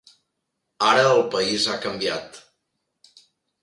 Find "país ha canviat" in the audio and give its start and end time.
1.37-2.45